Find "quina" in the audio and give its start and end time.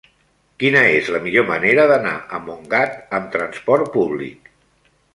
0.63-0.81